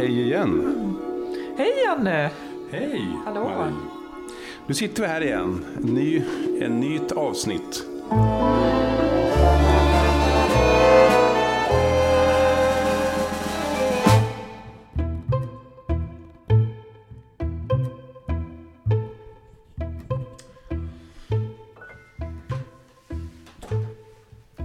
Hej 0.00 0.20
igen! 0.20 0.96
Hej 1.56 1.72
Janne! 1.84 2.30
Hej! 2.70 3.02
Hallå. 3.24 3.44
Marie. 3.44 3.74
Nu 4.66 4.74
sitter 4.74 5.02
vi 5.02 5.08
här 5.08 5.20
igen. 5.20 5.64
En 5.76 5.94
ny, 5.94 6.22
en 6.60 6.80
nytt 6.80 7.12
avsnitt. 7.12 7.84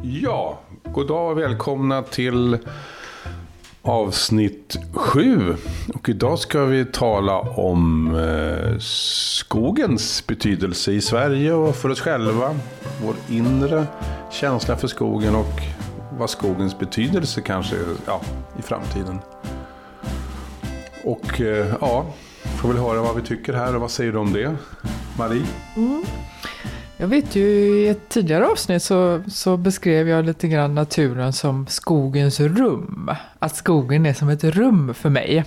Ja, 0.04 0.60
god 0.84 1.08
dag 1.08 1.32
och 1.32 1.38
välkomna 1.40 2.02
till 2.04 2.58
avsnitt 3.86 4.78
7. 4.94 5.56
Och 5.94 6.10
idag 6.10 6.40
ska 6.40 6.66
vi 6.66 6.86
tala 6.86 7.40
om 7.40 8.16
eh, 8.16 8.78
skogens 8.80 10.28
betydelse 10.28 10.92
i 10.92 11.02
Sverige 11.02 11.54
och 11.54 11.76
för 11.76 11.90
oss 11.90 12.02
själva. 12.02 12.56
Vår 13.04 13.16
inre 13.30 13.86
känsla 14.32 14.78
för 14.78 14.88
skogen 14.88 15.36
och 15.36 15.62
vad 16.18 16.30
skogens 16.30 16.80
betydelse 16.80 17.42
kanske 17.42 17.76
är 17.76 17.86
ja, 18.06 18.22
i 18.60 18.62
framtiden. 18.62 19.20
Och 21.04 21.42
eh, 21.42 21.74
ja, 21.82 22.06
får 22.62 22.68
väl 22.68 22.78
höra 22.78 23.02
vad 23.02 23.16
vi 23.16 23.22
tycker 23.22 23.54
här 23.54 23.76
och 23.76 23.82
vad 23.82 23.92
säger 23.92 24.12
du 24.12 24.18
om 24.18 24.34
det? 24.34 24.56
Marie? 25.18 25.46
Mm. 25.76 26.06
Jag 26.98 27.08
vet 27.08 27.36
ju 27.36 27.48
i 27.48 27.88
ett 27.88 28.10
tidigare 28.10 28.48
avsnitt 28.48 28.84
så, 28.84 29.22
så 29.28 29.58
beskrev 29.58 30.10
jag 30.10 30.26
lite 30.26 30.48
grann 30.48 30.76
naturen 30.76 31.34
som 31.34 31.68
skogens 31.68 32.40
rum. 32.40 33.12
Att 33.40 33.56
skogen 33.56 34.06
är 34.06 34.14
som 34.14 34.30
ett 34.30 34.44
rum 34.44 34.94
för 34.94 35.10
mig. 35.10 35.46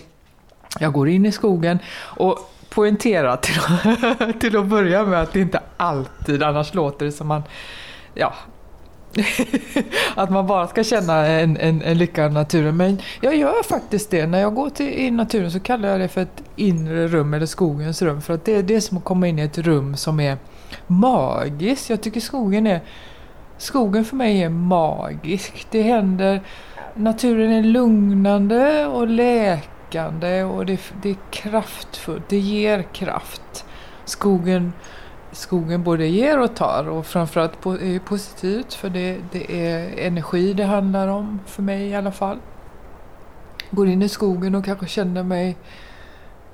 Jag 0.81 0.93
går 0.93 1.09
in 1.09 1.27
i 1.27 1.33
skogen 1.33 1.79
och 2.01 2.39
poängterar 2.69 3.37
till, 3.37 3.61
till 4.41 4.57
att 4.57 4.67
börja 4.67 5.05
med 5.05 5.23
att 5.23 5.33
det 5.33 5.41
inte 5.41 5.61
alltid, 5.77 6.43
annars 6.43 6.75
låter 6.75 7.07
det 7.07 7.13
som 7.13 7.27
man, 7.29 7.43
ja, 8.15 8.35
att 10.15 10.31
man 10.31 10.47
bara 10.47 10.67
ska 10.67 10.85
känna 10.85 11.27
en, 11.27 11.57
en, 11.57 11.83
en 11.83 11.99
lycka 11.99 12.25
av 12.25 12.33
naturen. 12.33 12.77
Men 12.77 12.99
jag 13.21 13.37
gör 13.37 13.63
faktiskt 13.63 14.11
det. 14.11 14.27
När 14.27 14.41
jag 14.41 14.55
går 14.55 14.71
till, 14.71 14.89
i 14.89 15.11
naturen 15.11 15.51
så 15.51 15.61
kallar 15.61 15.89
jag 15.89 16.01
det 16.01 16.09
för 16.09 16.21
ett 16.21 16.43
inre 16.57 17.09
rum 17.09 17.35
eller 17.35 17.47
skogens 17.47 18.03
rum. 18.03 18.23
För 18.23 18.35
att 18.35 18.45
det, 18.45 18.63
det 18.63 18.75
är 18.75 18.81
som 18.81 18.99
att 18.99 19.05
komma 19.05 19.29
in 19.29 19.39
i 19.39 19.43
ett 19.43 19.59
rum 19.59 19.97
som 19.97 20.21
är 20.21 20.37
magiskt. 20.87 21.91
Jag 21.91 22.03
tycker 22.03 22.21
skogen 22.21 22.67
är 22.67 22.81
Skogen 23.59 24.05
för 24.05 24.17
mig 24.17 24.43
är 24.43 24.49
magisk. 24.49 25.67
Det 25.71 25.83
händer 25.83 26.43
Naturen 26.95 27.53
är 27.53 27.63
lugnande 27.63 28.87
och 28.87 29.09
läkande 29.09 30.43
och 30.43 30.67
det, 30.67 30.81
det 31.03 31.11
är 31.11 31.17
kraftfullt. 31.31 32.29
Det 32.29 32.39
ger 32.39 32.83
kraft. 32.83 33.65
Skogen 34.05 34.73
skogen 35.33 35.83
både 35.83 36.07
ger 36.07 36.41
och 36.41 36.57
tar 36.57 36.89
och 36.89 37.07
framförallt 37.07 37.67
är 37.67 37.99
positivt 37.99 38.75
för 38.75 38.91
det, 38.91 39.19
det 39.33 39.67
är 39.67 40.07
energi 40.07 40.53
det 40.53 40.65
handlar 40.65 41.09
om 41.09 41.41
för 41.47 41.63
mig 41.63 41.89
i 41.89 41.95
alla 41.95 42.13
fall. 42.13 42.39
Går 43.71 43.89
in 43.89 44.03
i 44.03 44.09
skogen 44.09 44.55
och 44.55 44.65
kanske 44.65 44.87
känner 44.87 45.23
mig 45.23 45.57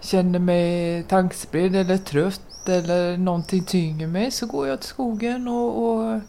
känner 0.00 0.38
mig 0.38 1.02
tankspridd 1.02 1.76
eller 1.76 1.96
trött 1.96 2.53
eller 2.68 3.16
någonting 3.16 3.64
tynger 3.64 4.06
mig 4.06 4.30
så 4.30 4.46
går 4.46 4.68
jag 4.68 4.80
till 4.80 4.88
skogen 4.88 5.48
och, 5.48 5.84
och 5.84 6.20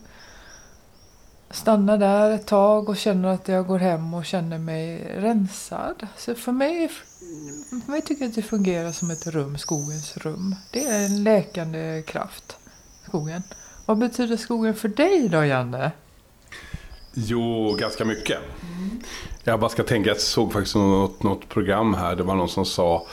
stannar 1.50 1.98
där 1.98 2.32
ett 2.32 2.48
tag 2.48 2.90
och 2.90 2.98
känner 2.98 3.30
att 3.30 3.48
jag 3.48 3.68
går 3.68 3.80
hem 3.80 4.14
och 4.14 4.26
känner 4.26 4.58
mig 4.58 5.16
rensad. 5.18 6.08
Så 6.18 6.36
för 6.36 6.52
mig, 6.52 6.90
för 7.86 7.92
mig 7.92 8.02
tycker 8.02 8.22
jag 8.22 8.30
att 8.30 8.36
det 8.36 8.42
fungerar 8.42 8.92
som 8.92 9.12
ett 9.12 9.28
rum, 9.28 9.58
skogens 9.58 10.18
rum. 10.18 10.56
Det 10.72 10.86
är 10.86 11.06
en 11.06 11.24
läkande 11.24 12.04
kraft, 12.08 12.58
skogen. 13.08 13.44
Vad 13.86 13.98
betyder 13.98 14.38
skogen 14.38 14.76
för 14.76 14.88
dig 14.88 15.30
då, 15.30 15.46
Janne? 15.46 15.92
Jo, 17.14 17.76
ganska 17.80 18.06
mycket. 18.06 18.38
Jag 19.44 19.60
bara 19.60 19.70
ska 19.70 19.84
tänka, 19.84 20.10
jag 20.10 20.20
såg 20.20 20.54
faktiskt 20.54 20.76
något, 20.76 21.24
något 21.24 21.50
program 21.50 21.94
här. 21.94 22.16
Det 22.16 22.24
var 22.24 22.36
någon 22.36 22.50
som 22.50 22.66
sa, 22.66 23.08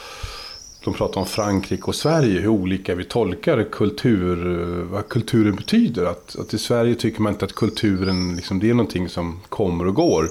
de 0.85 0.95
pratar 0.95 1.21
om 1.21 1.27
Frankrike 1.27 1.83
och 1.83 1.95
Sverige, 1.95 2.41
hur 2.41 2.49
olika 2.49 2.95
vi 2.95 3.05
tolkar 3.05 3.65
kultur, 3.73 4.61
eh, 4.61 4.85
vad 4.85 5.09
kulturen 5.09 5.57
betyder. 5.57 6.05
Att, 6.05 6.37
att 6.37 6.55
i 6.55 6.59
Sverige 6.59 6.95
tycker 6.95 7.23
man 7.23 7.33
inte 7.33 7.45
att 7.45 7.55
kulturen, 7.55 8.37
liksom, 8.37 8.59
det 8.59 8.71
är 8.71 8.75
någonting 8.75 9.09
som 9.09 9.41
kommer 9.49 9.87
och 9.87 9.95
går. 9.95 10.29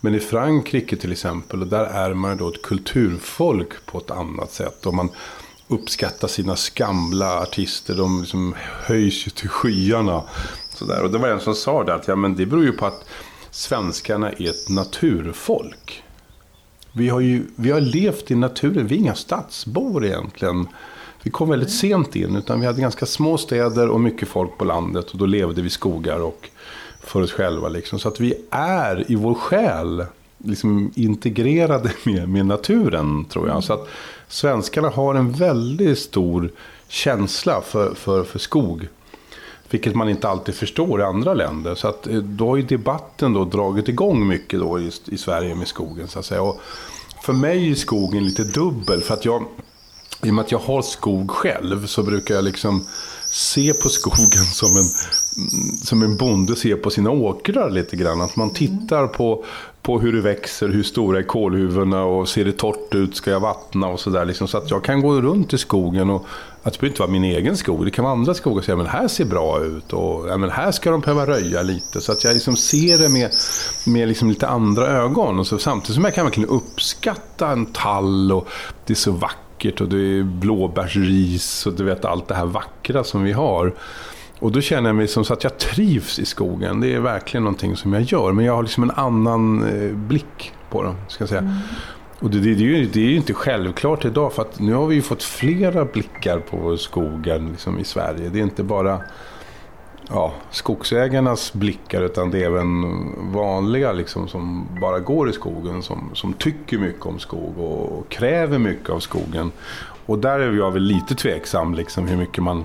Men 0.00 0.14
i 0.14 0.20
Frankrike 0.20 0.96
till 0.96 1.12
exempel, 1.12 1.60
och 1.60 1.66
där 1.66 1.84
är 1.84 2.14
man 2.14 2.36
då 2.36 2.48
ett 2.48 2.62
kulturfolk 2.62 3.86
på 3.86 3.98
ett 3.98 4.10
annat 4.10 4.52
sätt. 4.52 4.86
Och 4.86 4.94
man 4.94 5.08
uppskattar 5.68 6.28
sina 6.28 6.56
gamla 6.74 7.40
artister, 7.40 7.94
de 7.94 8.20
liksom 8.20 8.54
höjs 8.58 9.26
ju 9.26 9.30
till 9.30 9.48
skyarna. 9.48 10.22
Sådär. 10.74 11.02
Och 11.04 11.10
det 11.10 11.18
var 11.18 11.28
en 11.28 11.40
som 11.40 11.54
sa 11.54 11.84
det, 11.84 11.94
att 11.94 12.08
ja, 12.08 12.16
men 12.16 12.36
det 12.36 12.46
beror 12.46 12.64
ju 12.64 12.72
på 12.72 12.86
att 12.86 13.04
svenskarna 13.50 14.32
är 14.32 14.50
ett 14.50 14.68
naturfolk. 14.68 16.04
Vi 16.98 17.08
har 17.08 17.20
ju 17.20 17.42
vi 17.56 17.70
har 17.70 17.80
levt 17.80 18.30
i 18.30 18.34
naturen, 18.34 18.86
vi 18.86 18.94
är 18.94 18.98
inga 18.98 19.14
stadsbor 19.14 20.04
egentligen. 20.04 20.66
Vi 21.22 21.30
kom 21.30 21.48
väldigt 21.48 21.70
sent 21.70 22.16
in, 22.16 22.36
utan 22.36 22.60
vi 22.60 22.66
hade 22.66 22.80
ganska 22.80 23.06
små 23.06 23.38
städer 23.38 23.88
och 23.88 24.00
mycket 24.00 24.28
folk 24.28 24.58
på 24.58 24.64
landet. 24.64 25.10
Och 25.10 25.18
då 25.18 25.26
levde 25.26 25.62
vi 25.62 25.66
i 25.66 25.70
skogar 25.70 26.20
och 26.20 26.48
för 27.00 27.22
oss 27.22 27.32
själva. 27.32 27.68
Liksom. 27.68 27.98
Så 27.98 28.08
att 28.08 28.20
vi 28.20 28.34
är 28.50 29.12
i 29.12 29.14
vår 29.14 29.34
själ 29.34 30.04
liksom 30.38 30.92
integrerade 30.94 31.92
med, 32.04 32.28
med 32.28 32.46
naturen, 32.46 33.24
tror 33.24 33.48
jag. 33.48 33.64
Så 33.64 33.72
att 33.72 33.88
svenskarna 34.28 34.88
har 34.88 35.14
en 35.14 35.32
väldigt 35.32 35.98
stor 35.98 36.50
känsla 36.88 37.60
för, 37.60 37.94
för, 37.94 38.24
för 38.24 38.38
skog. 38.38 38.88
Vilket 39.70 39.94
man 39.94 40.08
inte 40.08 40.28
alltid 40.28 40.54
förstår 40.54 41.00
i 41.00 41.04
andra 41.04 41.34
länder. 41.34 41.74
Så 41.74 41.88
att, 41.88 42.06
eh, 42.06 42.16
då 42.16 42.48
har 42.48 42.56
ju 42.56 42.62
debatten 42.62 43.32
då 43.32 43.44
dragit 43.44 43.88
igång 43.88 44.28
mycket 44.28 44.60
då 44.60 44.80
i, 44.80 44.90
i 45.04 45.18
Sverige 45.18 45.54
med 45.54 45.68
skogen. 45.68 46.08
Så 46.08 46.18
att 46.18 46.26
säga. 46.26 46.42
Och 46.42 46.60
för 47.22 47.32
mig 47.32 47.70
är 47.70 47.74
skogen 47.74 48.24
lite 48.24 48.44
dubbel. 48.44 49.00
För 49.00 49.14
att 49.14 49.24
jag, 49.24 49.44
i 50.22 50.30
och 50.30 50.34
med 50.34 50.44
att 50.44 50.52
jag 50.52 50.58
har 50.58 50.82
skog 50.82 51.30
själv 51.30 51.86
så 51.86 52.02
brukar 52.02 52.34
jag 52.34 52.44
liksom 52.44 52.86
se 53.30 53.74
på 53.74 53.88
skogen 53.88 54.44
som 54.44 54.68
en, 54.68 54.88
mm, 55.36 55.76
som 55.76 56.02
en 56.02 56.16
bonde 56.16 56.56
ser 56.56 56.76
på 56.76 56.90
sina 56.90 57.10
åkrar 57.10 57.70
lite 57.70 57.96
grann. 57.96 58.20
Att 58.20 58.36
man 58.36 58.50
tittar 58.50 59.06
på, 59.06 59.44
på 59.82 60.00
hur 60.00 60.12
det 60.12 60.20
växer, 60.20 60.68
hur 60.68 60.82
stora 60.82 61.18
är 61.18 61.22
kolhuvudena 61.22 62.04
och 62.04 62.28
ser 62.28 62.44
det 62.44 62.52
torrt 62.52 62.94
ut, 62.94 63.16
ska 63.16 63.30
jag 63.30 63.40
vattna 63.40 63.86
och 63.86 64.00
sådär. 64.00 64.24
Liksom. 64.24 64.48
Så 64.48 64.58
att 64.58 64.70
jag 64.70 64.84
kan 64.84 65.00
gå 65.00 65.20
runt 65.20 65.52
i 65.52 65.58
skogen 65.58 66.10
och 66.10 66.26
att 66.62 66.72
det 66.72 66.80
behöver 66.80 66.92
inte 66.92 67.02
vara 67.02 67.10
min 67.10 67.24
egen 67.24 67.56
skog. 67.56 67.84
Det 67.84 67.90
kan 67.90 68.04
vara 68.04 68.12
andra 68.12 68.34
skogar 68.34 68.58
och 68.58 68.64
säga 68.64 68.76
men 68.76 68.86
här 68.86 69.08
ser 69.08 69.24
bra 69.24 69.64
ut 69.64 69.92
och 69.92 70.28
ja, 70.28 70.36
men 70.36 70.50
här 70.50 70.72
ska 70.72 70.90
de 70.90 71.00
behöva 71.00 71.26
röja 71.26 71.62
lite. 71.62 72.00
Så 72.00 72.12
att 72.12 72.24
jag 72.24 72.34
liksom 72.34 72.56
ser 72.56 72.98
det 72.98 73.08
med, 73.08 73.30
med 73.86 74.08
liksom 74.08 74.28
lite 74.28 74.48
andra 74.48 74.86
ögon. 74.86 75.38
Och 75.38 75.46
så, 75.46 75.58
samtidigt 75.58 75.94
som 75.94 76.04
jag 76.04 76.14
kan 76.14 76.24
verkligen 76.24 76.48
uppskatta 76.48 77.48
en 77.50 77.66
tall 77.66 78.32
och 78.32 78.48
det 78.86 78.92
är 78.92 78.96
så 78.96 79.12
vackert 79.12 79.80
och 79.80 79.88
det 79.88 80.18
är 80.18 80.22
blåbärsris 80.22 81.66
och 81.66 81.72
du 81.72 81.84
vet 81.84 82.04
allt 82.04 82.28
det 82.28 82.34
här 82.34 82.46
vackra 82.46 83.04
som 83.04 83.22
vi 83.22 83.32
har. 83.32 83.74
Och 84.40 84.52
då 84.52 84.60
känner 84.60 84.88
jag 84.88 84.96
mig 84.96 85.08
som 85.08 85.24
så 85.24 85.32
att 85.32 85.44
jag 85.44 85.58
trivs 85.58 86.18
i 86.18 86.24
skogen. 86.24 86.80
Det 86.80 86.94
är 86.94 87.00
verkligen 87.00 87.44
någonting 87.44 87.76
som 87.76 87.92
jag 87.92 88.02
gör. 88.02 88.32
Men 88.32 88.44
jag 88.44 88.54
har 88.54 88.62
liksom 88.62 88.82
en 88.82 88.90
annan 88.90 89.68
eh, 89.68 89.96
blick 89.96 90.52
på 90.70 90.82
det. 90.82 90.94
Ska 91.08 91.22
jag 91.22 91.28
säga. 91.28 91.56
Och 92.18 92.30
det, 92.30 92.40
det, 92.40 92.54
det, 92.54 92.62
är 92.62 92.66
ju, 92.66 92.86
det 92.86 93.00
är 93.00 93.04
ju 93.04 93.16
inte 93.16 93.34
självklart 93.34 94.04
idag. 94.04 94.32
För 94.32 94.42
att 94.42 94.60
nu 94.60 94.74
har 94.74 94.86
vi 94.86 94.94
ju 94.94 95.02
fått 95.02 95.22
flera 95.22 95.84
blickar 95.84 96.38
på 96.38 96.76
skogen 96.76 97.48
liksom, 97.48 97.78
i 97.78 97.84
Sverige. 97.84 98.28
Det 98.28 98.38
är 98.38 98.42
inte 98.42 98.62
bara 98.62 99.00
ja, 100.08 100.34
skogsägarnas 100.50 101.52
blickar. 101.52 102.02
Utan 102.02 102.30
det 102.30 102.42
är 102.42 102.46
även 102.46 102.84
vanliga 103.32 103.92
liksom, 103.92 104.28
som 104.28 104.68
bara 104.80 104.98
går 104.98 105.30
i 105.30 105.32
skogen. 105.32 105.82
Som, 105.82 106.10
som 106.14 106.32
tycker 106.32 106.78
mycket 106.78 107.06
om 107.06 107.18
skog 107.18 107.58
och, 107.58 107.98
och 107.98 108.08
kräver 108.08 108.58
mycket 108.58 108.90
av 108.90 109.00
skogen. 109.00 109.52
Och 110.06 110.18
där 110.18 110.40
är 110.40 110.52
jag 110.52 110.70
väl 110.70 110.82
lite 110.82 111.14
tveksam 111.14 111.74
liksom, 111.74 112.08
hur 112.08 112.16
mycket 112.16 112.42
man 112.42 112.64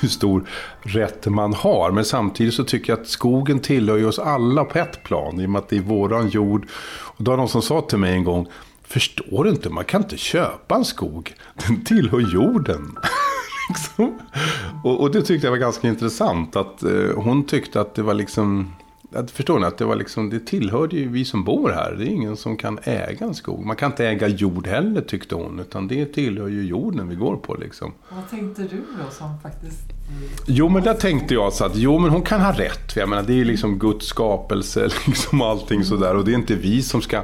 hur 0.00 0.08
stor 0.08 0.48
rätt 0.82 1.26
man 1.26 1.54
har. 1.54 1.90
Men 1.90 2.04
samtidigt 2.04 2.54
så 2.54 2.64
tycker 2.64 2.92
jag 2.92 3.00
att 3.00 3.08
skogen 3.08 3.60
tillhör 3.60 3.96
ju 3.96 4.06
oss 4.06 4.18
alla 4.18 4.64
på 4.64 4.78
ett 4.78 5.02
plan. 5.02 5.40
I 5.40 5.46
och 5.46 5.50
med 5.50 5.58
att 5.58 5.68
det 5.68 5.76
är 5.76 5.80
våran 5.80 6.28
jord. 6.28 6.66
Och 6.88 7.24
då 7.24 7.32
har 7.32 7.36
någon 7.36 7.48
som 7.48 7.62
sa 7.62 7.80
till 7.80 7.98
mig 7.98 8.12
en 8.12 8.24
gång. 8.24 8.46
Förstår 8.82 9.44
du 9.44 9.50
inte, 9.50 9.70
man 9.70 9.84
kan 9.84 10.02
inte 10.02 10.16
köpa 10.16 10.74
en 10.74 10.84
skog. 10.84 11.34
Den 11.66 11.84
tillhör 11.84 12.20
jorden. 12.34 12.96
liksom. 13.68 14.18
och, 14.84 15.00
och 15.00 15.10
det 15.10 15.22
tyckte 15.22 15.46
jag 15.46 15.52
var 15.52 15.58
ganska 15.58 15.88
intressant. 15.88 16.56
Att 16.56 16.82
eh, 16.82 17.14
hon 17.16 17.44
tyckte 17.44 17.80
att 17.80 17.94
det 17.94 18.02
var 18.02 18.14
liksom... 18.14 18.72
Att, 19.14 19.30
förstår 19.30 19.58
ni? 19.58 19.66
Att 19.66 19.78
det, 19.78 19.84
var 19.84 19.96
liksom, 19.96 20.30
det 20.30 20.40
tillhörde 20.40 20.96
ju 20.96 21.08
vi 21.08 21.24
som 21.24 21.44
bor 21.44 21.70
här. 21.70 21.94
Det 21.98 22.04
är 22.04 22.08
ingen 22.08 22.36
som 22.36 22.56
kan 22.56 22.78
äga 22.82 23.26
en 23.26 23.34
skog. 23.34 23.66
Man 23.66 23.76
kan 23.76 23.90
inte 23.90 24.06
äga 24.06 24.28
jord 24.28 24.66
heller 24.66 25.00
tyckte 25.00 25.34
hon. 25.34 25.60
Utan 25.60 25.88
det 25.88 26.06
tillhör 26.06 26.48
ju 26.48 26.66
jorden 26.66 27.08
vi 27.08 27.14
går 27.14 27.36
på 27.36 27.54
liksom. 27.54 27.92
Vad 28.08 28.30
tänkte 28.30 28.62
du 28.62 28.84
då 29.04 29.10
som 29.10 29.38
faktiskt... 29.42 29.82
Jo 30.46 30.68
men 30.68 30.82
där 30.82 30.94
tänkte 30.94 31.34
jag 31.34 31.52
så 31.52 31.64
att 31.64 31.76
jo 31.76 31.98
men 31.98 32.10
hon 32.10 32.22
kan 32.22 32.40
ha 32.40 32.52
rätt. 32.52 32.96
Jag 32.96 33.08
menar 33.08 33.22
det 33.22 33.32
är 33.32 33.36
ju 33.36 33.44
liksom 33.44 33.78
Guds 33.78 34.06
skapelse 34.06 34.88
liksom 35.06 35.42
allting 35.42 35.84
sådär. 35.84 36.16
Och 36.16 36.24
det 36.24 36.30
är 36.30 36.34
inte 36.34 36.54
vi 36.54 36.82
som 36.82 37.02
ska 37.02 37.22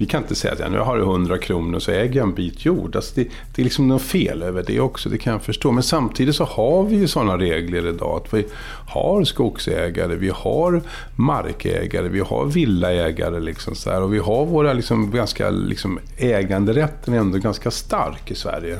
vi 0.00 0.06
kan 0.06 0.22
inte 0.22 0.34
säga 0.34 0.52
att 0.52 0.72
nu 0.72 0.78
har 0.78 0.96
du 0.96 1.02
100 1.02 1.38
kronor 1.38 1.78
så 1.78 1.90
äger 1.90 2.16
jag 2.16 2.28
en 2.28 2.34
bit 2.34 2.64
jord. 2.64 2.96
Alltså 2.96 3.12
det, 3.14 3.28
det 3.54 3.62
är 3.62 3.64
liksom 3.64 3.88
något 3.88 4.02
fel 4.02 4.42
över 4.42 4.64
det 4.66 4.80
också, 4.80 5.08
det 5.08 5.18
kan 5.18 5.32
jag 5.32 5.42
förstå. 5.42 5.72
Men 5.72 5.82
samtidigt 5.82 6.36
så 6.36 6.44
har 6.44 6.82
vi 6.82 6.96
ju 6.96 7.08
sådana 7.08 7.38
regler 7.38 7.88
idag. 7.88 8.22
Att 8.24 8.34
vi 8.34 8.46
har 8.88 9.24
skogsägare, 9.24 10.16
vi 10.16 10.28
har 10.34 10.82
markägare, 11.16 12.08
vi 12.08 12.20
har 12.20 12.46
villaägare. 12.46 13.40
Liksom 13.40 13.74
så 13.74 13.90
här, 13.90 14.02
och 14.02 14.14
vi 14.14 14.18
har 14.18 14.44
våra 14.44 14.72
liksom 14.72 15.10
ganska, 15.10 15.50
liksom, 15.50 15.98
äganderätten 16.16 17.14
är 17.14 17.18
ändå 17.18 17.38
ganska 17.38 17.70
stark 17.70 18.30
i 18.30 18.34
Sverige. 18.34 18.78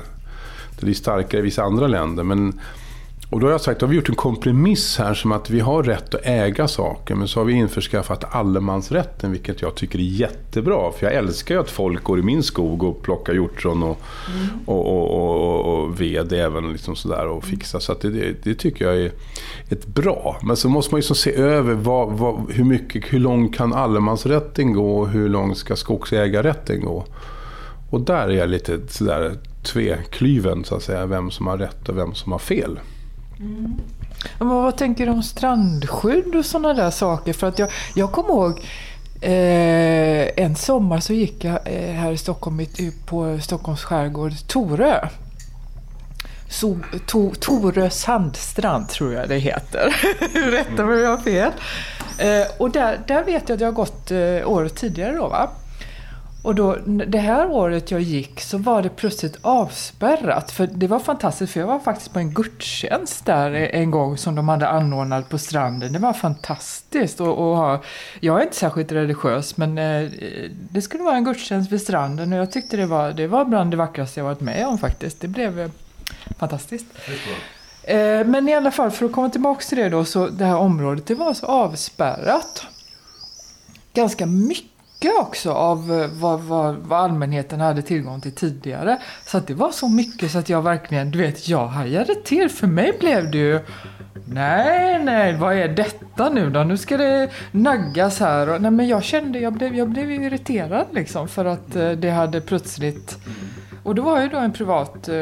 Det 0.81 0.91
är 0.91 0.95
starkare 0.95 1.41
i 1.41 1.45
vissa 1.45 1.63
andra 1.63 1.87
länder. 1.87 2.23
Men 2.23 2.61
och 3.31 3.41
då 3.41 3.47
har 3.47 3.53
jag 3.53 3.61
sagt, 3.61 3.83
att 3.83 3.91
vi 3.91 3.97
gjort 3.97 4.09
en 4.09 4.15
kompromiss 4.15 4.99
här 4.99 5.15
som 5.15 5.33
att 5.33 5.51
vi 5.51 5.61
har 5.61 5.83
rätt 5.83 6.15
att 6.15 6.21
äga 6.25 6.69
saker 6.69 7.15
men 7.15 7.29
så 7.29 7.41
har 7.41 7.45
vi 7.45 7.53
införskaffat 7.53 8.35
allemansrätten 8.35 9.33
vilket 9.33 9.63
jag 9.63 9.75
tycker 9.75 9.99
är 9.99 10.03
jättebra. 10.03 10.93
För 10.93 11.07
jag 11.07 11.15
älskar 11.15 11.55
ju 11.55 11.61
att 11.61 11.71
folk 11.71 12.05
går 12.05 12.19
i 12.19 12.23
min 12.23 12.43
skog 12.43 12.83
och 12.83 13.03
plockar 13.03 13.33
hjortron 13.35 13.83
och, 13.83 14.01
mm. 14.37 14.49
och, 14.67 14.87
och, 14.87 15.11
och, 15.11 15.85
och, 15.85 16.01
ved 16.01 16.33
även 16.33 16.73
liksom 16.73 16.97
sådär 16.97 17.27
och 17.27 17.45
fixar. 17.45 17.79
Så 17.79 17.95
det, 18.01 18.35
det, 18.43 18.55
tycker 18.55 18.85
jag 18.85 18.97
är 18.97 19.13
ett 19.69 19.87
bra. 19.87 20.37
Men 20.43 20.57
så 20.57 20.69
måste 20.69 20.95
man 20.95 20.99
ju 20.99 21.03
så 21.03 21.15
se 21.15 21.35
över 21.35 21.75
vad, 21.75 22.13
vad, 22.13 22.53
hur, 22.53 22.65
mycket, 22.65 23.05
hur 23.13 23.19
långt 23.19 23.57
kan 23.57 23.73
allemansrätten 23.73 24.73
gå 24.73 24.99
och 24.99 25.09
hur 25.09 25.29
långt 25.29 25.59
ska 25.59 25.77
skogsägarrätten 25.77 26.81
gå. 26.81 27.05
Och 27.91 28.01
där 28.01 28.29
är 28.29 28.37
jag 28.37 28.49
lite 28.49 28.81
sådär 28.89 29.35
tveklyven 29.63 30.65
så 30.65 30.75
att 30.75 30.83
säga, 30.83 31.07
vem 31.07 31.31
som 31.31 31.47
har 31.47 31.59
rätt 31.59 31.89
och 31.89 31.97
vem 31.97 32.15
som 32.15 32.33
har 32.33 32.39
fel. 32.39 32.79
Mm. 33.41 33.81
Men 34.39 34.49
vad 34.49 34.77
tänker 34.77 35.07
du 35.07 35.13
om 35.13 35.23
strandskydd 35.23 36.35
och 36.35 36.47
sådana 36.47 36.75
där 36.75 36.91
saker? 36.91 37.33
För 37.33 37.47
att 37.47 37.59
jag, 37.59 37.71
jag 37.95 38.13
kommer 38.13 38.29
ihåg 38.29 38.61
eh, 39.21 40.45
en 40.45 40.57
sommar 40.57 41.01
så 41.01 41.13
gick 41.13 41.45
jag 41.45 41.59
eh, 41.65 41.93
här 41.93 42.13
i 42.13 42.17
Stockholm 42.17 42.67
på 43.07 43.39
Stockholms 43.43 43.85
skärgård, 43.85 44.33
Torö. 44.47 45.09
So, 46.49 46.79
to, 47.07 47.33
Torö 47.41 47.91
sandstrand 47.91 48.89
tror 48.89 49.15
jag 49.15 49.29
det 49.29 49.39
heter. 49.39 49.97
Rätta 50.51 50.85
mig 50.85 50.95
om 50.95 51.01
jag 51.01 51.17
har 51.17 51.25
fel. 51.25 51.53
Eh, 52.19 52.47
och 52.59 52.71
där, 52.71 53.01
där 53.07 53.25
vet 53.25 53.49
jag 53.49 53.57
att 53.57 53.61
jag 53.61 53.69
har 53.69 53.73
gått 53.73 54.11
eh, 54.11 54.51
året 54.51 54.75
tidigare 54.75 55.17
då 55.17 55.29
va. 55.29 55.51
Och 56.43 56.55
då, 56.55 56.77
det 56.87 57.19
här 57.19 57.51
året 57.51 57.91
jag 57.91 58.01
gick 58.01 58.41
så 58.41 58.59
var 58.59 58.83
det 58.83 58.89
plötsligt 58.89 59.37
avspärrat. 59.43 60.51
För 60.51 60.67
det 60.67 60.87
var 60.87 60.99
fantastiskt, 60.99 61.53
för 61.53 61.61
jag 61.61 61.67
var 61.67 61.79
faktiskt 61.79 62.13
på 62.13 62.19
en 62.19 62.35
gudstjänst 62.35 63.27
där 63.27 63.51
en 63.53 63.91
gång 63.91 64.17
som 64.17 64.35
de 64.35 64.49
hade 64.49 64.69
anordnat 64.69 65.29
på 65.29 65.39
stranden. 65.39 65.93
Det 65.93 65.99
var 65.99 66.13
fantastiskt. 66.13 67.21
Och, 67.21 67.39
och 67.39 67.57
ha, 67.57 67.83
jag 68.21 68.39
är 68.39 68.43
inte 68.43 68.57
särskilt 68.57 68.93
religiös, 68.93 69.57
men 69.57 69.79
eh, 69.79 70.11
det 70.71 70.83
skulle 70.83 71.05
vara 71.05 71.17
en 71.17 71.25
gudstjänst 71.25 71.73
vid 71.73 71.83
stranden 71.83 72.33
och 72.33 72.39
jag 72.39 72.53
tyckte 72.53 72.77
det 72.77 72.87
var, 72.87 73.13
det 73.13 73.27
var 73.27 73.45
bland 73.45 73.71
det 73.71 73.77
vackraste 73.77 74.21
jag 74.21 74.25
varit 74.25 74.41
med 74.41 74.67
om 74.67 74.79
faktiskt. 74.79 75.21
Det 75.21 75.29
blev 75.29 75.61
eh, 75.61 75.71
fantastiskt. 76.39 76.87
Eh, 77.83 78.25
men 78.27 78.49
i 78.49 78.55
alla 78.55 78.71
fall, 78.71 78.91
för 78.91 79.07
att 79.07 79.13
komma 79.13 79.29
tillbaka 79.29 79.61
till 79.61 79.79
det 79.79 79.89
då, 79.89 80.05
så 80.05 80.29
det 80.29 80.45
här 80.45 80.57
området, 80.57 81.07
det 81.07 81.15
var 81.15 81.35
så 81.35 81.47
avspärrat. 81.47 82.67
Ganska 83.93 84.27
mycket 84.27 84.80
mycket 85.01 85.21
också 85.21 85.53
av 85.53 85.93
eh, 85.93 86.11
vad, 86.13 86.41
vad, 86.41 86.77
vad, 86.77 87.01
allmänheten 87.01 87.61
hade 87.61 87.83
tillgång 87.83 88.21
till 88.21 88.33
tidigare. 88.33 88.99
Så 89.27 89.39
att 89.39 89.47
det 89.47 89.55
var 89.55 89.71
så 89.71 89.89
mycket 89.89 90.31
så 90.31 90.39
att 90.39 90.49
jag 90.49 90.63
verkligen, 90.63 91.11
du 91.11 91.19
vet, 91.19 91.49
jag 91.49 91.67
hajade 91.67 92.15
till. 92.15 92.49
För 92.49 92.67
mig 92.67 92.93
blev 93.01 93.31
det 93.31 93.39
ju 93.39 93.61
Nej, 94.25 95.05
nej, 95.05 95.37
vad 95.37 95.57
är 95.57 95.69
detta 95.69 96.31
nu 96.31 96.51
då? 96.51 96.63
Nu 96.63 96.77
ska 96.77 96.97
det 96.97 97.31
naggas 97.53 98.21
här. 98.21 98.49
Och, 98.49 98.63
nej, 98.63 98.71
men 98.71 98.89
jag 98.89 99.03
kände, 99.03 99.39
jag 99.39 99.53
blev, 99.53 99.75
jag 99.75 99.89
blev 99.89 100.11
irriterad 100.11 100.87
liksom 100.93 101.29
för 101.29 101.45
att 101.45 101.77
eh, 101.77 101.91
det 101.91 102.11
hade 102.11 102.41
plötsligt 102.41 103.19
och 103.83 103.95
det 103.95 104.01
var 104.01 104.23
ju 104.23 104.29
då 104.29 104.39
en 104.39 104.53
privat, 104.53 105.09
eh, 105.09 105.15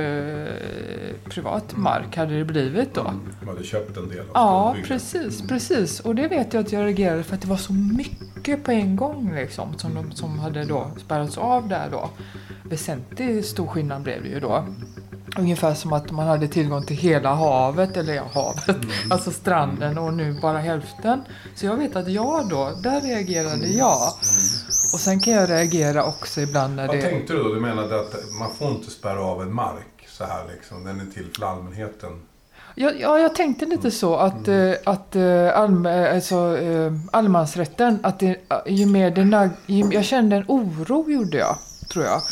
privat 1.31 1.76
mark 1.76 2.16
hade 2.16 2.38
det 2.38 2.44
blivit 2.44 2.94
då. 2.94 3.12
De 3.40 3.48
hade 3.48 3.64
köpt 3.64 3.96
en 3.96 4.08
del. 4.08 4.24
Ja, 4.34 4.76
precis, 4.84 5.48
precis. 5.48 6.00
Och 6.00 6.14
det 6.14 6.28
vet 6.28 6.54
jag 6.54 6.60
att 6.60 6.72
jag 6.72 6.84
reagerade 6.84 7.22
för 7.22 7.34
att 7.34 7.40
det 7.40 7.48
var 7.48 7.56
så 7.56 7.72
mycket 7.72 8.27
på 8.56 8.72
en 8.72 8.96
gång 8.96 9.34
liksom 9.34 9.78
som, 9.78 9.94
de, 9.94 10.12
som 10.12 10.38
hade 10.38 10.64
då 10.64 10.90
spärrats 11.04 11.38
av 11.38 11.68
där 11.68 11.88
då. 11.90 12.10
Väsentligt 12.64 13.46
stor 13.46 13.66
skillnad 13.66 14.02
blev 14.02 14.22
det 14.22 14.28
ju 14.28 14.40
då. 14.40 14.66
Ungefär 15.38 15.74
som 15.74 15.92
att 15.92 16.10
man 16.10 16.26
hade 16.26 16.48
tillgång 16.48 16.82
till 16.82 16.96
hela 16.96 17.34
havet, 17.34 17.96
eller 17.96 18.14
ja, 18.14 18.30
havet, 18.34 18.68
mm. 18.68 18.88
alltså 19.10 19.30
stranden 19.30 19.98
och 19.98 20.14
nu 20.14 20.40
bara 20.42 20.58
hälften. 20.58 21.20
Så 21.54 21.66
jag 21.66 21.76
vet 21.76 21.96
att 21.96 22.08
jag 22.08 22.48
då, 22.48 22.70
där 22.82 23.00
reagerade 23.00 23.66
jag. 23.66 24.08
Och 24.92 25.00
sen 25.00 25.20
kan 25.20 25.32
jag 25.32 25.50
reagera 25.50 26.04
också 26.04 26.40
ibland 26.40 26.76
när 26.76 26.86
Vad 26.86 26.96
det... 26.96 27.02
Vad 27.02 27.10
tänkte 27.10 27.32
du 27.32 27.42
då? 27.42 27.54
Du 27.54 27.60
menade 27.60 28.00
att 28.00 28.14
man 28.40 28.54
får 28.54 28.70
inte 28.70 28.90
spärra 28.90 29.20
av 29.20 29.42
en 29.42 29.54
mark 29.54 30.08
så 30.08 30.24
här 30.24 30.44
liksom, 30.54 30.84
den 30.84 31.00
är 31.00 31.06
till 31.06 31.30
för 31.36 31.46
allmänheten? 31.46 32.20
Ja, 32.80 32.90
ja 33.00 33.19
jag 33.19 33.34
tänkte 33.34 33.66
lite 33.66 33.90
så 33.90 34.16
att, 34.16 34.48
mm. 34.48 34.76
att 34.84 35.16
eh, 35.16 35.58
allm, 35.58 35.86
alltså, 35.86 36.58
allemansrätten, 37.12 37.98
att 38.02 38.19
det, 38.19 38.36
ju 38.66 38.86
mer 38.86 39.10
det 39.10 39.25
nagg, 39.25 39.50
jag 39.66 40.04
kände 40.04 40.36
en 40.36 40.44
oro 40.48 41.10
gjorde 41.10 41.38
jag, 41.38 41.56
tror 41.92 42.04
jag 42.04 42.22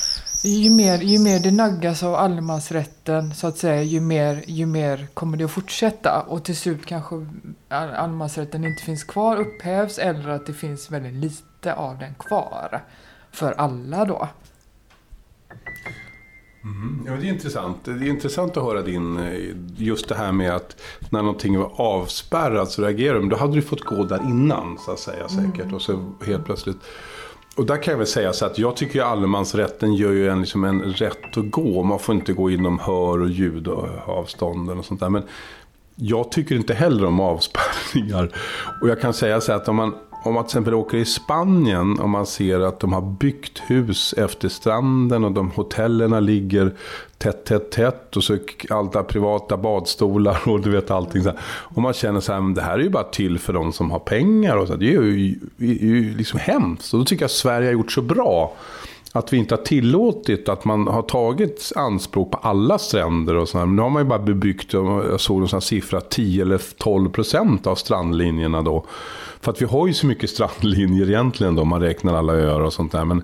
ju 0.45 0.71
mer, 0.71 0.99
ju 0.99 1.19
mer 1.19 1.39
det 1.39 1.51
naggas 1.51 2.03
av 2.03 2.15
allemansrätten 2.15 3.35
så 3.35 3.47
att 3.47 3.59
säga, 3.59 3.83
ju 3.83 4.01
mer, 4.01 4.45
ju 4.47 4.67
mer 4.67 5.07
kommer 5.15 5.37
det 5.37 5.45
att 5.45 5.51
fortsätta. 5.51 6.21
Och 6.21 6.45
till 6.45 6.57
slut 6.57 6.87
kanske 6.87 7.27
allemansrätten 7.69 8.65
inte 8.65 8.83
finns 8.83 9.05
kvar, 9.05 9.37
upphävs 9.37 9.99
eller 9.99 10.29
att 10.29 10.47
det 10.47 10.53
finns 10.53 10.91
väldigt 10.91 11.15
lite 11.15 11.75
av 11.75 11.99
den 11.99 12.15
kvar. 12.15 12.85
För 13.33 13.53
alla 13.53 14.05
då. 14.05 14.29
Mm, 16.67 17.03
ja, 17.07 17.13
det 17.21 17.29
är 17.29 17.33
intressant. 17.33 17.85
Det 17.85 17.91
är 17.91 18.09
intressant 18.09 18.57
att 18.57 18.63
höra 18.63 18.83
din, 18.83 19.19
just 19.77 20.09
det 20.09 20.15
här 20.15 20.33
med 20.33 20.55
att 20.55 20.77
när 21.11 21.23
någonting 21.23 21.59
var 21.59 21.73
avspärrat 21.77 22.71
så 22.71 22.83
reagerar 22.83 23.21
du. 23.21 23.29
Då 23.29 23.37
hade 23.37 23.55
du 23.55 23.63
fått 23.63 23.85
gå 23.85 24.05
där 24.05 24.21
innan 24.25 24.79
så 24.79 24.93
att 24.93 24.99
säga 24.99 25.29
säkert. 25.29 25.65
Mm. 25.65 25.75
Och 25.75 25.83
så 25.83 26.13
helt 26.27 26.45
plötsligt 26.45 26.79
och 27.57 27.67
där 27.67 27.83
kan 27.83 27.93
jag 27.93 27.99
väl 27.99 28.07
säga 28.07 28.33
så 28.33 28.47
att 28.47 28.59
jag 28.59 28.77
tycker 28.77 29.01
att 29.01 29.07
allemansrätten 29.07 29.95
gör 29.95 30.13
ju 30.13 30.29
en, 30.29 30.41
liksom 30.41 30.65
en 30.65 30.83
rätt 30.83 31.37
att 31.37 31.51
gå. 31.51 31.83
Man 31.83 31.99
får 31.99 32.15
inte 32.15 32.33
gå 32.33 32.51
inom 32.51 32.79
hör 32.79 33.21
och 33.21 33.29
ljud 33.29 33.69
och 33.69 33.89
avstånden 34.07 34.79
och 34.79 34.85
sånt 34.85 35.01
där. 35.01 35.11
Men 35.11 35.23
jag 35.95 36.33
tycker 36.33 36.55
inte 36.55 36.75
heller 36.75 37.05
om 37.07 37.21
avspärrningar. 37.21 38.31
Och 38.83 38.89
jag 38.89 39.01
kan 39.01 39.15
säga 39.15 39.41
så 39.41 39.53
att 39.53 39.69
om 39.69 39.77
man 39.77 39.95
om 40.27 40.35
man 40.35 40.45
till 40.45 40.49
exempel 40.49 40.75
åker 40.75 40.99
i 40.99 41.05
Spanien 41.05 41.99
och 41.99 42.09
man 42.09 42.27
ser 42.27 42.61
att 42.61 42.81
de 42.81 42.93
har 42.93 43.01
byggt 43.01 43.63
hus 43.67 44.15
efter 44.17 44.49
stranden 44.49 45.25
och 45.25 45.33
de 45.33 45.51
hotellerna 45.51 46.21
ligger 46.21 46.75
tätt, 47.19 47.45
tätt, 47.45 47.71
tätt 47.71 48.17
och 48.17 48.25
så 48.25 48.39
alla 48.71 49.03
privata 49.03 49.57
badstolar 49.57 50.49
och 50.49 50.61
du 50.61 50.71
vet 50.71 50.91
allting 50.91 51.23
så 51.23 51.29
här. 51.29 51.39
Och 51.45 51.83
man 51.83 51.93
känner 51.93 52.21
så 52.21 52.33
här, 52.33 52.41
men 52.41 52.55
det 52.55 52.63
här 52.63 52.79
är 52.79 52.83
ju 52.83 52.91
bara 52.91 53.05
till 53.05 53.39
för 53.39 53.53
de 53.53 53.73
som 53.73 53.91
har 53.91 53.99
pengar 53.99 54.57
och 54.57 54.69
så. 54.69 54.77
Det 54.77 54.95
är 54.95 55.03
ju, 55.03 55.39
är 55.59 55.65
ju 55.65 56.17
liksom 56.17 56.39
hemskt. 56.39 56.93
Och 56.93 56.99
då 56.99 57.05
tycker 57.05 57.23
jag 57.23 57.27
att 57.27 57.33
Sverige 57.33 57.69
har 57.69 57.73
gjort 57.73 57.93
så 57.93 58.03
bra 58.03 58.53
att 59.17 59.33
vi 59.33 59.37
inte 59.37 59.55
har 59.55 59.63
tillåtit 59.63 60.49
att 60.49 60.65
man 60.65 60.87
har 60.87 61.03
tagit 61.03 61.73
anspråk 61.77 62.31
på 62.31 62.39
alla 62.39 62.79
stränder 62.79 63.35
och 63.35 63.49
sådär. 63.49 63.67
Nu 63.67 63.83
har 63.83 63.91
man 63.91 64.03
ju 64.03 64.09
bara 64.09 64.19
bebyggt, 64.19 64.73
jag 64.73 65.21
såg 65.21 65.43
en 65.43 65.49
sån 65.49 65.63
siffra, 65.63 66.01
10 66.01 66.43
eller 66.43 66.61
12 66.79 67.11
procent 67.11 67.67
av 67.67 67.75
strandlinjerna 67.75 68.63
då. 68.63 68.85
För 69.41 69.53
att 69.53 69.63
vi 69.63 69.67
har 69.67 69.87
ju 69.87 69.95
så 69.95 70.07
mycket 70.07 70.31
strandlinjer 70.31 71.09
egentligen 71.09 71.55
då, 71.55 71.65
man 71.65 71.81
räknar 71.81 72.15
alla 72.15 72.33
öar 72.33 72.61
och 72.61 72.73
sånt 72.73 72.93
där. 72.93 73.05
Men 73.05 73.23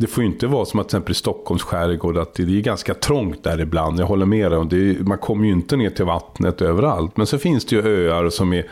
det 0.00 0.06
får 0.06 0.24
ju 0.24 0.30
inte 0.30 0.46
vara 0.46 0.64
som 0.64 0.80
att 0.80 0.88
till 0.88 0.96
exempel 0.96 1.12
i 1.12 1.14
Stockholms 1.14 1.62
skärgård, 1.62 2.16
att 2.16 2.34
det 2.34 2.42
är 2.42 2.60
ganska 2.60 2.94
trångt 2.94 3.44
där 3.44 3.60
ibland. 3.60 4.00
Jag 4.00 4.06
håller 4.06 4.26
med 4.26 4.50
dig. 4.70 5.02
man 5.02 5.18
kommer 5.18 5.46
ju 5.46 5.52
inte 5.52 5.76
ner 5.76 5.90
till 5.90 6.04
vattnet 6.04 6.62
överallt. 6.62 7.16
Men 7.16 7.26
så 7.26 7.38
finns 7.38 7.64
det 7.64 7.76
ju 7.76 7.82
öar 7.82 8.30
som 8.30 8.52
är 8.52 8.66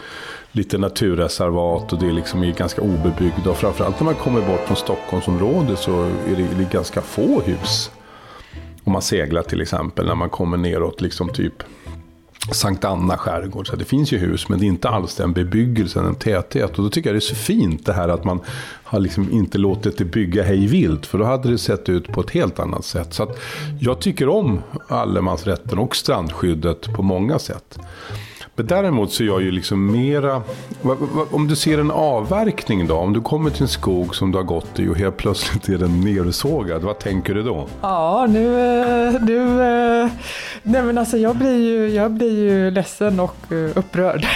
lite 0.53 0.79
naturreservat 0.79 1.93
och 1.93 1.99
det 1.99 2.07
är 2.07 2.13
liksom 2.13 2.53
ganska 2.57 2.83
obebyggda. 2.83 3.51
Och 3.51 3.57
framförallt 3.57 4.01
när 4.01 4.05
man 4.05 4.15
kommer 4.15 4.41
bort 4.41 4.67
från 4.67 4.77
Stockholmsområdet 4.77 5.79
så 5.79 6.03
är 6.03 6.59
det 6.59 6.73
ganska 6.73 7.01
få 7.01 7.41
hus. 7.41 7.91
Om 8.85 8.93
man 8.93 9.03
seglar 9.03 9.43
till 9.43 9.61
exempel, 9.61 10.07
när 10.07 10.15
man 10.15 10.31
kommer 10.31 10.57
neråt 10.57 11.01
liksom 11.01 11.29
typ 11.29 11.63
Sankt 12.53 12.85
Anna 12.85 13.17
skärgård. 13.17 13.69
Så 13.69 13.77
det 13.77 13.85
finns 13.85 14.13
ju 14.13 14.19
hus 14.19 14.49
men 14.49 14.59
det 14.59 14.65
är 14.65 14.69
inte 14.69 14.89
alls 14.89 15.17
den 15.17 15.33
bebyggelsen, 15.33 16.05
den 16.05 16.15
täthet. 16.15 16.79
Och 16.79 16.85
då 16.85 16.91
tycker 16.91 17.11
jag 17.11 17.15
det 17.15 17.19
är 17.19 17.21
så 17.21 17.35
fint 17.35 17.87
det 17.87 17.93
här 17.93 18.09
att 18.09 18.25
man 18.25 18.41
har 18.85 19.01
liksom 19.01 19.33
inte 19.33 19.59
låtit 19.59 19.99
det 19.99 20.05
bygga 20.05 20.43
hej 20.43 20.67
vilt. 20.67 21.07
För 21.07 21.19
då 21.19 21.25
hade 21.25 21.51
det 21.51 21.59
sett 21.59 21.89
ut 21.89 22.09
på 22.09 22.21
ett 22.21 22.31
helt 22.31 22.59
annat 22.59 22.85
sätt. 22.85 23.15
Så 23.15 23.35
jag 23.81 24.01
tycker 24.01 24.29
om 24.29 24.63
allemansrätten 24.89 25.79
och 25.79 25.97
strandskyddet 25.97 26.93
på 26.93 27.03
många 27.03 27.39
sätt. 27.39 27.79
Men 28.57 28.67
däremot 28.67 29.13
så 29.13 29.23
är 29.23 29.27
jag 29.27 29.43
ju 29.43 29.51
liksom 29.51 29.93
mera... 29.93 30.43
Om 31.31 31.49
du 31.49 31.57
ser 31.57 31.79
en 31.79 31.91
avverkning 31.91 32.87
då? 32.87 32.97
Om 32.97 33.13
du 33.13 33.21
kommer 33.21 33.51
till 33.51 33.63
en 33.63 33.69
skog 33.69 34.15
som 34.15 34.33
du 34.33 34.39
har 34.39 34.45
gått 34.45 34.79
i 34.79 34.89
och 34.89 34.97
helt 34.97 35.17
plötsligt 35.17 35.69
är 35.69 35.79
den 35.79 36.01
nersågad. 36.01 36.83
Vad 36.83 36.99
tänker 36.99 37.35
du 37.35 37.43
då? 37.43 37.69
Ja, 37.81 38.27
nu... 38.31 38.61
Eh, 38.61 39.23
nu 39.23 39.63
eh, 39.63 40.11
nej 40.63 40.83
men 40.83 40.99
alltså 40.99 41.17
jag 41.19 41.37
blir 41.37 41.59
ju, 41.59 41.89
jag 41.89 42.11
blir 42.11 42.39
ju 42.39 42.71
ledsen 42.71 43.21
och 43.21 43.53
eh, 43.53 43.79
upprörd. 43.79 44.27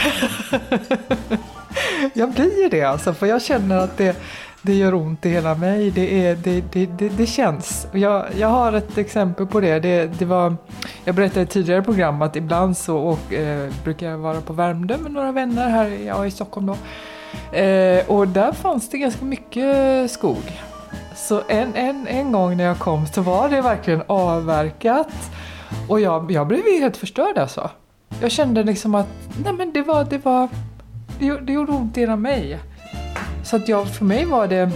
jag 2.14 2.32
blir 2.32 2.62
ju 2.62 2.68
det 2.68 2.82
alltså, 2.82 3.14
för 3.14 3.26
jag 3.26 3.42
känner 3.42 3.78
att 3.78 3.96
det 3.96 4.16
det 4.62 4.74
gör 4.74 4.94
ont 4.94 5.26
i 5.26 5.28
hela 5.28 5.54
mig. 5.54 5.90
Det, 5.90 6.26
är, 6.26 6.36
det, 6.36 6.64
det, 6.72 6.86
det, 6.86 7.08
det 7.08 7.26
känns. 7.26 7.86
Jag, 7.92 8.26
jag 8.38 8.48
har 8.48 8.72
ett 8.72 8.98
exempel 8.98 9.46
på 9.46 9.60
det. 9.60 9.80
det, 9.80 10.18
det 10.18 10.24
var, 10.24 10.56
jag 11.04 11.14
berättade 11.14 11.40
i 11.40 11.42
ett 11.42 11.50
tidigare 11.50 11.82
program 11.82 12.22
att 12.22 12.36
ibland 12.36 12.76
så 12.76 12.98
och, 12.98 13.32
eh, 13.32 13.72
brukar 13.84 14.10
jag 14.10 14.18
vara 14.18 14.40
på 14.40 14.52
Värmdö 14.52 14.96
med 14.98 15.12
några 15.12 15.32
vänner 15.32 15.68
här 15.68 15.86
ja, 16.06 16.26
i 16.26 16.30
Stockholm. 16.30 16.66
Då. 16.66 16.76
Eh, 17.56 18.10
och 18.10 18.28
där 18.28 18.52
fanns 18.52 18.88
det 18.88 18.98
ganska 18.98 19.24
mycket 19.24 20.10
skog. 20.10 20.60
Så 21.14 21.42
en, 21.48 21.74
en, 21.74 22.06
en 22.06 22.32
gång 22.32 22.56
när 22.56 22.64
jag 22.64 22.78
kom 22.78 23.06
så 23.06 23.22
var 23.22 23.48
det 23.48 23.60
verkligen 23.60 24.02
avverkat. 24.06 25.30
Och 25.88 26.00
jag, 26.00 26.30
jag 26.32 26.46
blev 26.46 26.62
helt 26.80 26.96
förstörd 26.96 27.38
alltså. 27.38 27.70
Jag 28.20 28.30
kände 28.30 28.62
liksom 28.62 28.94
att 28.94 29.08
nej 29.44 29.52
men 29.52 29.72
det 29.72 29.82
var, 29.82 30.04
det 30.04 30.24
var, 30.24 30.48
det, 31.18 31.40
det 31.40 31.52
gjorde 31.52 31.72
ont 31.72 31.96
i 31.96 32.00
hela 32.00 32.16
mig. 32.16 32.58
Så 33.50 33.57
att 33.57 33.69
jag, 33.69 33.88
för 33.88 34.04
mig 34.04 34.25
var 34.25 34.49
det, 34.49 34.71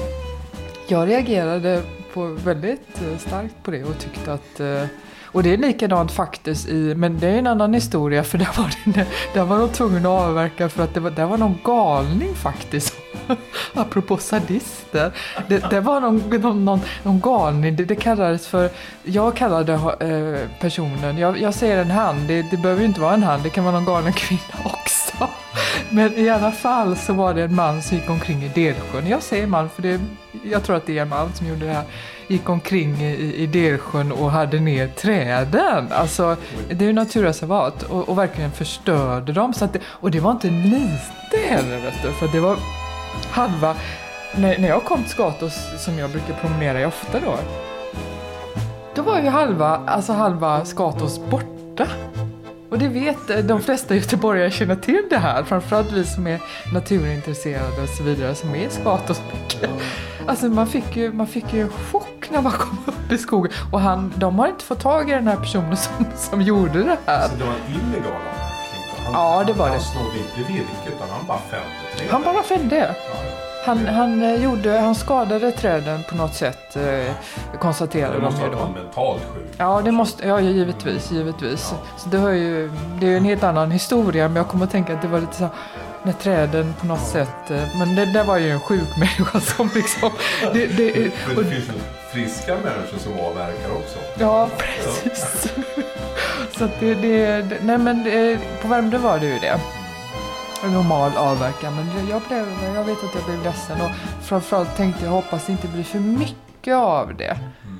jag 0.88 1.08
reagerade 1.08 1.82
på 2.14 2.26
väldigt 2.26 3.02
eh, 3.02 3.18
starkt 3.18 3.54
på 3.62 3.70
det 3.70 3.84
och 3.84 3.98
tyckte 3.98 4.32
att 4.32 4.60
eh, 4.60 4.84
och 5.24 5.42
det 5.42 5.52
är 5.52 5.56
likadant 5.56 6.12
faktiskt 6.12 6.68
i, 6.68 6.94
men 6.94 7.18
det 7.18 7.28
är 7.28 7.38
en 7.38 7.46
annan 7.46 7.74
historia 7.74 8.24
för 8.24 8.38
där 8.38 8.48
var, 8.56 8.74
det, 8.84 9.06
där 9.34 9.44
var 9.44 9.58
de 9.58 9.68
tvungna 9.68 9.98
att 9.98 10.28
avverka 10.28 10.68
för 10.68 10.84
att 10.84 10.94
det 10.94 11.00
var, 11.00 11.10
där 11.10 11.26
var 11.26 11.38
någon 11.38 11.58
galning 11.64 12.34
faktiskt. 12.34 12.94
Apropå 13.74 14.16
sadister. 14.16 15.12
Det, 15.48 15.70
det 15.70 15.80
var 15.80 16.00
någon, 16.00 16.18
någon, 16.40 16.64
någon, 16.64 16.80
någon 17.02 17.20
galning, 17.20 17.76
det, 17.76 17.84
det, 17.84 17.96
kallades 17.96 18.46
för, 18.46 18.70
jag 19.02 19.36
kallade 19.36 19.72
eh, 19.72 20.48
personen, 20.60 21.18
jag, 21.18 21.40
jag 21.40 21.54
säger 21.54 21.78
en 21.78 21.90
han, 21.90 22.26
det, 22.26 22.42
det 22.50 22.56
behöver 22.56 22.80
ju 22.80 22.86
inte 22.86 23.00
vara 23.00 23.14
en 23.14 23.22
han, 23.22 23.42
det 23.42 23.50
kan 23.50 23.64
vara 23.64 23.74
någon 23.74 23.84
galen 23.84 24.12
kvinna 24.12 24.64
också. 24.64 25.03
Men 25.94 26.18
i 26.18 26.28
alla 26.28 26.52
fall 26.52 26.96
så 26.96 27.12
var 27.12 27.34
det 27.34 27.42
en 27.42 27.54
man 27.54 27.82
som 27.82 27.96
gick 27.96 28.10
omkring 28.10 28.42
i 28.42 28.48
Delsjön. 28.54 29.06
Jag 29.06 29.22
säger 29.22 29.46
man 29.46 29.68
för 29.68 29.82
det, 29.82 30.00
jag 30.44 30.62
tror 30.62 30.76
att 30.76 30.86
det 30.86 30.98
är 30.98 31.02
en 31.02 31.08
man 31.08 31.32
som 31.32 31.46
gjorde 31.46 31.66
det 31.66 31.72
här 31.72 31.84
gick 32.26 32.48
omkring 32.48 33.02
i, 33.02 33.34
i 33.34 33.46
Delsjön 33.46 34.12
och 34.12 34.30
hade 34.30 34.60
ner 34.60 34.88
träden. 34.88 35.86
Alltså, 35.90 36.36
det 36.70 36.84
är 36.84 36.86
ju 36.86 36.92
naturreservat 36.92 37.82
och, 37.82 38.08
och 38.08 38.18
verkligen 38.18 38.50
förstörde 38.50 39.32
dem. 39.32 39.54
Så 39.54 39.64
att 39.64 39.72
det, 39.72 39.80
och 39.84 40.10
det 40.10 40.20
var 40.20 40.30
inte 40.30 40.50
lite 40.50 41.48
heller, 41.48 41.80
vet 41.80 42.02
du, 42.02 42.12
för 42.12 42.28
det 42.28 42.40
var 42.40 42.56
halva... 43.30 43.74
När, 44.36 44.58
när 44.58 44.68
jag 44.68 44.84
kom 44.84 45.02
till 45.02 45.12
Skatos, 45.12 45.84
som 45.84 45.98
jag 45.98 46.10
brukar 46.10 46.34
promenera 46.34 46.80
i 46.80 46.84
ofta 46.84 47.20
då, 47.20 47.38
då 48.94 49.02
var 49.02 49.20
ju 49.20 49.28
halva, 49.28 49.80
alltså 49.86 50.12
halva 50.12 50.64
Skatos 50.64 51.20
borta. 51.30 51.86
Och 52.74 52.80
det 52.80 52.88
vet 52.88 53.48
de 53.48 53.62
flesta 53.62 53.94
göteborgare 53.94 54.50
känner 54.50 54.76
till 54.76 55.02
det 55.10 55.18
här, 55.18 55.42
framförallt 55.44 55.92
vi 55.92 56.04
som 56.04 56.26
är 56.26 56.40
naturintresserade 56.72 57.82
och 57.82 57.88
så 57.88 58.02
vidare, 58.02 58.34
som 58.34 58.54
är 58.54 58.66
i 58.66 58.70
Skatos 58.70 59.22
mycket. 59.32 59.70
Alltså 60.26 60.46
man 60.46 60.66
fick 60.66 60.96
ju, 60.96 61.12
man 61.12 61.26
fick 61.26 61.52
ju 61.52 61.60
en 61.60 61.68
chock 61.68 62.30
när 62.30 62.42
man 62.42 62.52
kom 62.52 62.78
upp 62.86 63.12
i 63.12 63.18
skogen. 63.18 63.52
Och 63.72 63.80
han, 63.80 64.12
de 64.16 64.38
har 64.38 64.48
inte 64.48 64.64
fått 64.64 64.80
tag 64.80 65.10
i 65.10 65.12
den 65.12 65.26
här 65.26 65.36
personen 65.36 65.76
som, 65.76 66.06
som 66.16 66.42
gjorde 66.42 66.82
det 66.82 66.96
här. 67.06 67.28
Så 67.28 67.36
det 67.36 67.44
var 67.44 67.52
en 67.52 67.74
illegal 67.74 68.12
avverkning? 68.12 69.12
Ja, 69.12 69.44
det 69.46 69.52
var 69.52 69.66
det. 69.66 69.72
Han 69.72 69.80
snodde 69.80 70.18
inte 70.18 70.52
virke 70.52 70.96
utan 70.96 71.08
han 71.10 71.26
bara 71.26 71.38
fällde? 71.38 72.12
Han 72.12 72.22
bara 72.22 72.42
fällde. 72.42 72.76
Ja, 72.76 73.33
Han, 73.64 73.86
han, 73.86 74.22
eh, 74.22 74.42
gjorde, 74.42 74.70
han 74.78 74.94
skadade 74.94 75.50
träden 75.52 76.02
på 76.08 76.16
något 76.16 76.34
sätt, 76.34 76.76
eh, 76.76 77.12
konstaterade 77.60 78.14
Det 78.14 78.20
de 78.20 78.34
ju 78.44 78.50
då. 78.50 78.56
varit 78.56 78.74
mentalt 78.84 79.22
sjuk. 79.34 79.46
Ja, 79.58 79.80
det 79.84 79.92
måste, 79.92 80.26
ja, 80.28 80.40
givetvis, 80.40 81.10
givetvis. 81.10 81.74
Så 81.96 82.08
det, 82.08 82.16
har 82.18 82.30
ju, 82.30 82.70
det 83.00 83.06
är 83.06 83.10
ju 83.10 83.16
en 83.16 83.24
helt 83.24 83.42
annan 83.42 83.70
historia, 83.70 84.28
men 84.28 84.36
jag 84.36 84.48
kommer 84.48 84.64
att 84.64 84.70
tänka 84.72 84.94
att 84.94 85.02
det 85.02 85.08
var 85.08 85.20
lite 85.20 85.36
så 85.36 85.48
när 86.02 86.12
träden 86.12 86.74
på 86.80 86.86
något 86.86 87.06
sätt, 87.06 87.50
eh, 87.50 87.62
men 87.78 87.94
det 87.94 88.04
där 88.12 88.24
var 88.24 88.36
ju 88.38 88.50
en 88.50 88.60
sjuk 88.60 88.88
människa 88.98 89.40
som 89.40 89.70
liksom, 89.74 90.10
det, 90.52 90.66
det, 90.66 91.10
Men 91.26 91.36
det 91.36 91.44
finns 91.50 91.68
ju 91.68 91.72
friska 92.12 92.54
människor 92.54 92.98
som 92.98 93.12
avverkar 93.12 93.70
också. 93.70 93.98
ja 94.18 94.48
precis. 94.58 95.52
Så 96.58 96.64
att 96.64 96.80
det, 96.80 96.94
det, 96.94 97.26
det, 97.42 97.56
nej 97.62 97.78
men 97.78 98.04
det, 98.04 98.38
på 98.62 98.68
Värmdö 98.68 98.98
var 98.98 99.18
det 99.18 99.26
ju 99.26 99.38
det. 99.38 99.60
Normal 100.72 101.12
avverkan, 101.16 101.74
men 101.74 102.08
jag, 102.08 102.22
blev, 102.28 102.46
jag 102.74 102.84
vet 102.84 103.04
att 103.04 103.14
jag 103.14 103.24
blev 103.24 103.42
ledsen 103.42 103.80
och 103.80 103.90
framförallt 104.22 104.76
tänkte 104.76 105.04
jag 105.04 105.12
hoppas 105.12 105.46
det 105.46 105.52
inte 105.52 105.68
blir 105.68 105.82
för 105.82 105.98
mycket 105.98 106.74
av 106.74 107.16
det. 107.16 107.38
Mm. 107.64 107.73